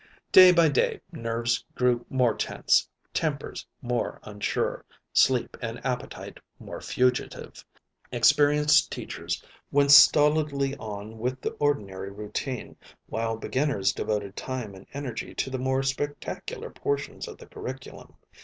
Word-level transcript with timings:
Day 0.31 0.51
by 0.51 0.67
day 0.67 0.99
nerves 1.11 1.63
grew 1.75 2.07
more 2.09 2.33
tense, 2.33 2.89
tempers 3.13 3.67
more 3.83 4.19
unsure, 4.23 4.83
sleep 5.13 5.55
and 5.61 5.79
appetite 5.85 6.39
more 6.57 6.81
fugitive. 6.81 7.63
Experienced 8.11 8.91
teachers 8.91 9.45
went 9.71 9.91
stolidly 9.91 10.75
on 10.77 11.19
with 11.19 11.39
the 11.39 11.51
ordinary 11.59 12.09
routine, 12.09 12.75
while 13.05 13.37
beginners 13.37 13.93
devoted 13.93 14.35
time 14.35 14.73
and 14.73 14.87
energy 14.91 15.35
to 15.35 15.51
the 15.51 15.59
more 15.59 15.83
spectacular 15.83 16.71
portions 16.71 17.27
of 17.27 17.37
the 17.37 17.45
curriculum. 17.45 18.15